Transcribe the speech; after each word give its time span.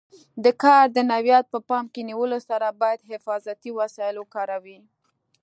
د 0.43 0.45
کار 0.63 0.85
د 0.95 0.97
نوعیت 1.11 1.45
په 1.53 1.59
پام 1.69 1.85
کې 1.93 2.01
نیولو 2.09 2.39
سره 2.49 2.67
باید 2.81 3.07
حفاظتي 3.11 3.69
وسایل 3.79 4.15
وکاروي. 4.19 4.79